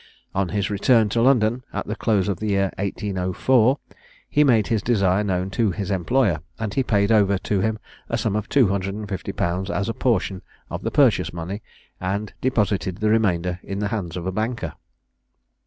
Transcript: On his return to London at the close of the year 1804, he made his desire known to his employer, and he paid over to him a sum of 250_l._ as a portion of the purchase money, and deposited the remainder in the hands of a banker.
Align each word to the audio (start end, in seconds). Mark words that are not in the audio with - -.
On 0.33 0.49
his 0.49 0.71
return 0.71 1.09
to 1.09 1.21
London 1.21 1.63
at 1.73 1.85
the 1.85 1.95
close 1.95 2.27
of 2.27 2.39
the 2.39 2.47
year 2.47 2.71
1804, 2.79 3.77
he 4.27 4.43
made 4.43 4.65
his 4.65 4.81
desire 4.81 5.23
known 5.23 5.51
to 5.51 5.69
his 5.69 5.91
employer, 5.91 6.39
and 6.57 6.73
he 6.73 6.81
paid 6.81 7.11
over 7.11 7.37
to 7.37 7.61
him 7.61 7.77
a 8.09 8.17
sum 8.17 8.35
of 8.35 8.49
250_l._ 8.49 9.69
as 9.69 9.87
a 9.89 9.93
portion 9.93 10.41
of 10.71 10.81
the 10.81 10.89
purchase 10.89 11.31
money, 11.31 11.61
and 11.99 12.33
deposited 12.41 12.95
the 12.97 13.11
remainder 13.11 13.59
in 13.61 13.77
the 13.77 13.89
hands 13.89 14.17
of 14.17 14.25
a 14.25 14.31
banker. 14.31 14.73